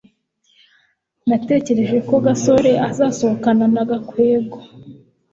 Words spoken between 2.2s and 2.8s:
gasore